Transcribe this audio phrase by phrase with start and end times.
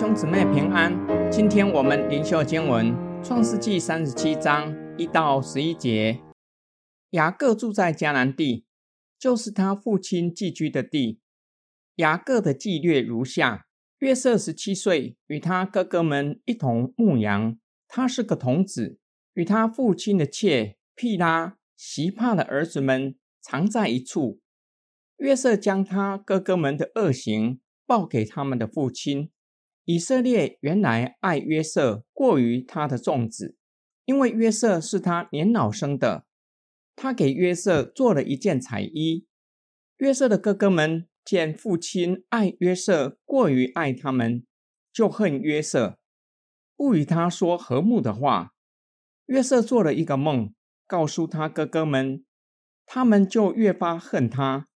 [0.00, 0.96] 兄姊妹平安，
[1.30, 6.22] 今天我们灵修经文创世纪三十七章一到十一节。
[7.10, 8.64] 雅各住在迦南地，
[9.18, 11.20] 就是他父亲寄居的地。
[11.96, 13.66] 雅各的纪略如下：
[13.98, 17.58] 约瑟十七岁，与他哥哥们一同牧羊。
[17.86, 18.96] 他是个童子，
[19.34, 24.40] 与他父亲的妾毗拉、席帕的儿子们常在一处。
[25.18, 29.30] 约瑟将他哥哥们的恶行报给他们的父亲。
[29.84, 33.56] 以色列原来爱约瑟过于他的众子，
[34.04, 36.26] 因为约瑟是他年老生的。
[36.94, 39.26] 他给约瑟做了一件彩衣。
[39.96, 44.44] 约瑟的哥哥们见父亲爱约瑟过于爱他们，
[44.92, 45.98] 就恨约瑟，
[46.76, 48.52] 不与他说和睦的话。
[49.26, 50.52] 约瑟做了一个梦，
[50.86, 52.24] 告诉他哥哥们，
[52.84, 54.68] 他们就越发恨他。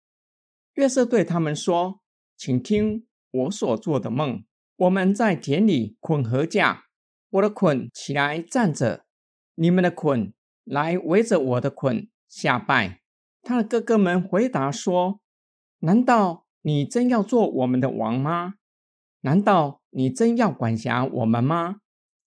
[0.74, 2.00] 约瑟对他们说
[2.36, 4.44] ：“请听我所做的梦。”
[4.76, 6.86] 我们在田里捆禾架，
[7.30, 9.04] 我的捆起来站着，
[9.54, 10.32] 你们的捆
[10.64, 13.00] 来围着我的捆下拜。
[13.40, 15.20] 他的哥哥们回答说
[15.80, 18.54] ：“难道你真要做我们的王吗？
[19.20, 21.76] 难道你真要管辖我们吗？”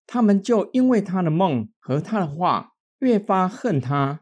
[0.08, 4.22] 他们就因为他的梦和他的话越发恨他。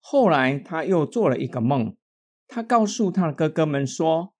[0.00, 1.96] 后来他又做了一个梦，
[2.46, 4.32] 他告诉他的哥哥们说：“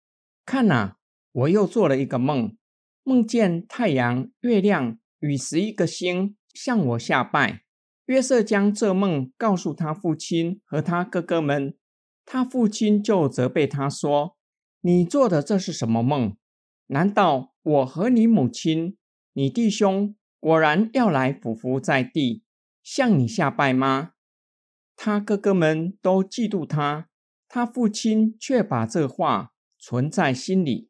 [0.46, 0.98] 看呐，
[1.32, 2.56] 我又做了一个梦。”
[3.05, 7.62] 梦见太阳、月亮与十一个星向我下拜。
[8.06, 11.77] 约瑟将这梦告诉他父亲和他哥哥们，
[12.24, 14.36] 他父亲就责备他说
[14.80, 16.36] ：“你做的这是什么梦？
[16.88, 18.96] 难道我和你母亲、
[19.34, 22.42] 你弟兄果然要来俯伏在地
[22.83, 24.12] 向你下拜吗？”
[24.96, 27.08] 他哥哥们都嫉妒他，
[27.48, 30.89] 他父亲却把这话存在心里。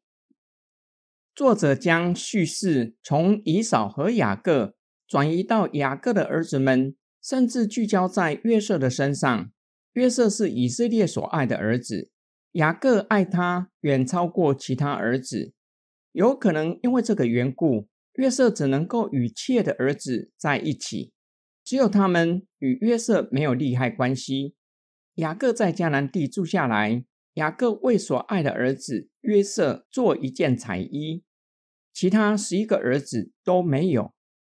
[1.35, 4.77] 作者将叙事从以扫和雅各
[5.09, 9.51] 转移到雅各的儿子们，甚至聚焦在约瑟的身上。
[9.95, 12.11] 约瑟是以色列所爱的儿子，
[12.53, 15.53] 雅各爱他远超过其他儿子。
[16.13, 21.13] 有可能因为这个缘故，约瑟只能够与妾的儿子在一起，
[21.65, 24.55] 只有他们与约瑟没有利害关系。
[25.17, 27.05] 雅各在迦南地住下来。
[27.35, 31.23] 雅各为所爱的儿子约瑟做一件彩衣，
[31.93, 34.13] 其他十一个儿子都没有。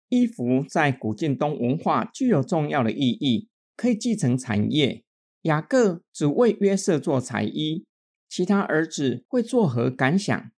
[0.09, 5.03] 衣服在古晋东文化具有重要的意义，可以继承产业。
[5.41, 7.85] 雅各只为约瑟做彩衣，
[8.29, 10.51] 其他儿子会作何感想？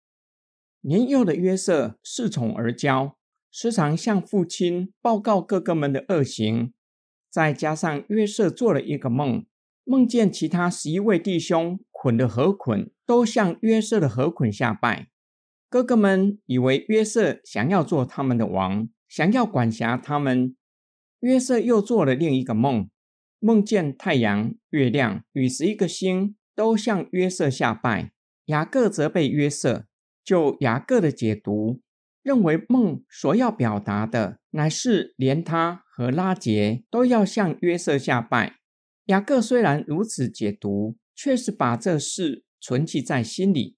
[0.81, 3.13] 年幼的约瑟恃宠而骄，
[3.51, 6.73] 时常向父亲报告哥哥们的恶行。
[7.31, 9.45] 再加上约瑟做了一个梦，
[9.83, 11.79] 梦见其他十一位弟兄。
[12.01, 15.09] 捆的河捆都向约瑟的河捆下拜，
[15.69, 20.55] 哥哥们以为约瑟想要做他们的王，想要管辖他们。
[21.19, 22.89] 约瑟又做了另一个梦，
[23.39, 28.13] 梦见太阳、月亮与十一个星都向约瑟下拜。
[28.45, 29.85] 雅各责备约瑟，
[30.23, 31.81] 就雅各的解读，
[32.23, 38.55] 认为梦所要表达的乃是连他和拉杰都要向约瑟下拜。
[39.07, 40.95] 雅各虽然如此解读。
[41.21, 43.75] 却是把这事存记在心里。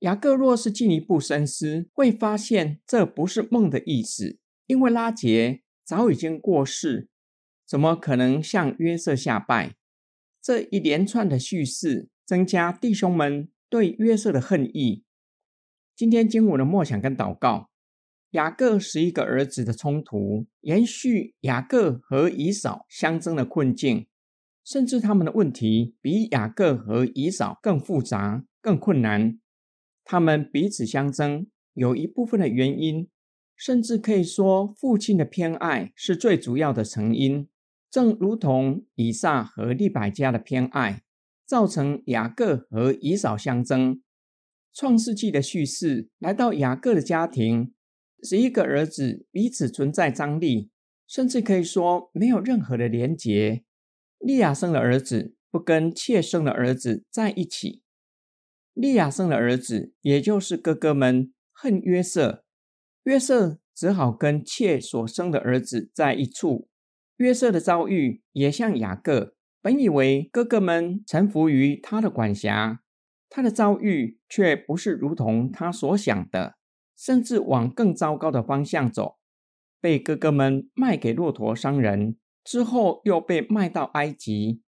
[0.00, 7.08] 雅各若是进一步深思，会发现这不是梦的意思，因为拉杰早已经过世，
[7.64, 9.76] 怎么可能向约瑟下拜？
[10.42, 15.04] 这一连串的叙事，增加弟兄们对约瑟的恨意。
[15.94, 17.70] 今天经文的默想跟祷告，
[18.30, 24.08] 雅各十一个儿子的冲突，延续雅各和以扫相争的困境。
[24.64, 29.38] 甚至他们的问题比雅各和以扫更复杂、更困难。
[30.02, 33.08] 他们彼此相争，有一部分的原因，
[33.54, 37.48] 甚至可以说父亲的偏爱是最主要的成因。
[37.90, 41.02] 正如同以撒和利百加的偏爱，
[41.46, 44.02] 造成雅各和以扫相争。
[44.72, 47.72] 创世纪的叙事来到雅各的家庭，
[48.22, 50.70] 十一个儿子彼此存在张力，
[51.06, 53.62] 甚至可以说没有任何的连结。
[54.24, 57.82] 利亚生的儿子不跟妾生的儿子在一起，
[58.72, 62.42] 利亚生的儿子，也就是哥哥们恨约瑟，
[63.02, 66.70] 约瑟只好跟妾所生的儿子在一处。
[67.18, 72.80] 约瑟的遭遇也像雅各，本以为哥哥们臣服于他的管辖，
[73.28, 76.54] 他的遭遇却不是如同他所想的，
[76.96, 79.18] 甚至往更糟糕的方向走，
[79.82, 82.16] 被哥哥们卖给骆驼商人。
[82.44, 84.60] 之后又被卖到埃及。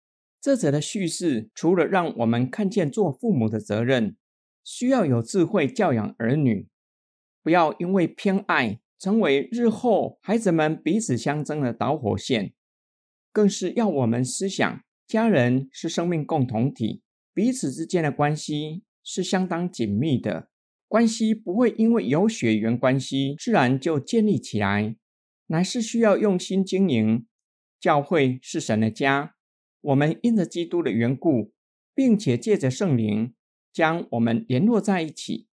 [0.41, 4.17] 这则的叙事，除了让我们看见做父母的责任，
[4.63, 6.69] 需要有智慧教养儿女，
[7.43, 12.53] 不要因为偏爱成为日后孩子们彼此相争的导火线，
[13.33, 20.49] 更是要我们思想，家人是生命共同体，彼此之间的关系是相当紧密的，
[20.87, 24.97] 关系不会因为有血缘关系自然就建立起来，
[25.47, 27.27] 乃是需要用心经营。
[27.85, 29.35] 教会是神的家，
[29.83, 31.53] 我们因着基督的缘故，
[31.95, 33.35] 并且借着圣灵
[33.75, 35.49] 将我们联络在一起。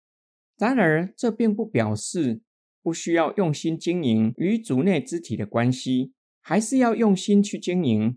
[0.56, 2.40] 然而，这并不表示
[2.82, 8.16] 不需要用心经营与主内肢体的关系，还是要用心去经营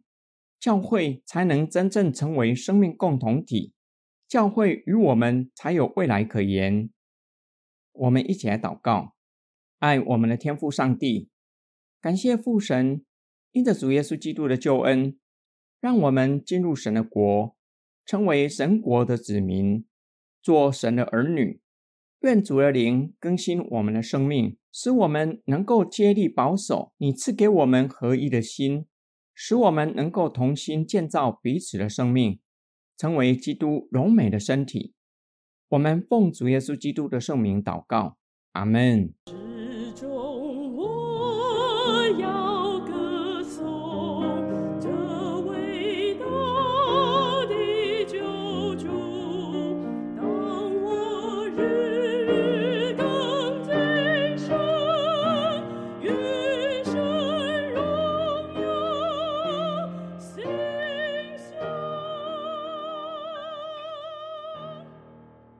[0.59, 3.73] 教会，才能真正成为生命共同体。
[4.27, 6.91] 教会与我们才有未来可言。
[7.93, 9.15] 我们一起来祷告：
[9.79, 11.31] 爱我们的天父上帝，
[11.99, 13.03] 感谢父神，
[13.53, 15.17] 因着主耶稣基督的救恩，
[15.79, 17.55] 让我们进入神的国，
[18.05, 19.85] 成为神国的子民，
[20.41, 21.61] 做神的儿女。
[22.21, 28.85] 愿主的灵更新我们的生命，使我们能够接力保守你赐给我们合一的心，
[29.35, 32.39] 使我们能够同心建造彼此的生命，
[32.97, 34.93] 成为基督荣美的身体。
[35.69, 38.17] 我们奉主耶稣基督的圣名祷告，
[38.53, 39.13] 阿门。